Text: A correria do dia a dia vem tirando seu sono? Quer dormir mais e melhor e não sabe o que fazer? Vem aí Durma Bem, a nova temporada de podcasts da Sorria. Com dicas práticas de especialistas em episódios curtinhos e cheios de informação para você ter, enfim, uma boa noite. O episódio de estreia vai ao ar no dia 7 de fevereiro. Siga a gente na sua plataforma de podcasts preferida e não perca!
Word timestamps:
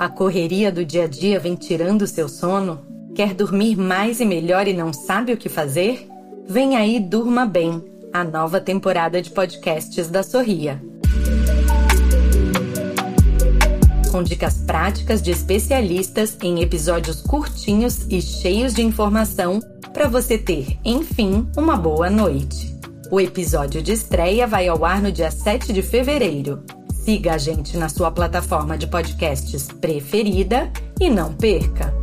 A 0.00 0.08
correria 0.08 0.72
do 0.72 0.82
dia 0.82 1.04
a 1.04 1.06
dia 1.06 1.38
vem 1.38 1.54
tirando 1.54 2.06
seu 2.06 2.26
sono? 2.26 2.80
Quer 3.14 3.34
dormir 3.34 3.76
mais 3.76 4.18
e 4.18 4.24
melhor 4.24 4.66
e 4.66 4.72
não 4.72 4.94
sabe 4.94 5.30
o 5.30 5.36
que 5.36 5.50
fazer? 5.50 6.08
Vem 6.48 6.74
aí 6.74 6.98
Durma 6.98 7.44
Bem, 7.44 7.84
a 8.10 8.24
nova 8.24 8.62
temporada 8.62 9.20
de 9.20 9.28
podcasts 9.28 10.08
da 10.08 10.22
Sorria. 10.22 10.82
Com 14.10 14.22
dicas 14.22 14.62
práticas 14.66 15.20
de 15.20 15.32
especialistas 15.32 16.34
em 16.42 16.62
episódios 16.62 17.20
curtinhos 17.20 18.06
e 18.08 18.22
cheios 18.22 18.72
de 18.72 18.80
informação 18.80 19.60
para 19.92 20.08
você 20.08 20.38
ter, 20.38 20.78
enfim, 20.82 21.46
uma 21.58 21.76
boa 21.76 22.08
noite. 22.08 22.74
O 23.10 23.20
episódio 23.20 23.82
de 23.82 23.92
estreia 23.92 24.46
vai 24.46 24.66
ao 24.66 24.82
ar 24.82 25.02
no 25.02 25.12
dia 25.12 25.30
7 25.30 25.74
de 25.74 25.82
fevereiro. 25.82 26.64
Siga 27.10 27.34
a 27.34 27.38
gente 27.38 27.76
na 27.76 27.88
sua 27.88 28.12
plataforma 28.12 28.78
de 28.78 28.86
podcasts 28.86 29.66
preferida 29.66 30.70
e 31.00 31.10
não 31.10 31.34
perca! 31.34 31.99